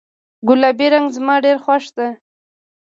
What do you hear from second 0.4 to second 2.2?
ګلابي رنګ زما ډیر خوښ ده